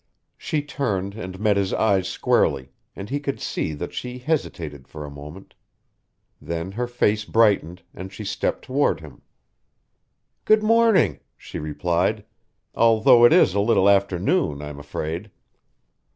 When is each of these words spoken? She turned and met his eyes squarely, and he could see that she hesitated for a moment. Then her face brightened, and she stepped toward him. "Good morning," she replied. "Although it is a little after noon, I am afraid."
She 0.35 0.63
turned 0.63 1.13
and 1.13 1.39
met 1.39 1.57
his 1.57 1.73
eyes 1.73 2.07
squarely, 2.07 2.71
and 2.95 3.07
he 3.11 3.19
could 3.19 3.39
see 3.39 3.73
that 3.73 3.93
she 3.93 4.17
hesitated 4.17 4.87
for 4.87 5.05
a 5.05 5.11
moment. 5.11 5.53
Then 6.41 6.71
her 6.71 6.87
face 6.87 7.23
brightened, 7.23 7.83
and 7.93 8.11
she 8.11 8.25
stepped 8.25 8.65
toward 8.65 9.01
him. 9.01 9.21
"Good 10.43 10.63
morning," 10.63 11.19
she 11.37 11.59
replied. 11.59 12.25
"Although 12.73 13.25
it 13.25 13.31
is 13.31 13.53
a 13.53 13.59
little 13.59 13.87
after 13.87 14.17
noon, 14.17 14.59
I 14.63 14.69
am 14.69 14.79
afraid." 14.79 15.29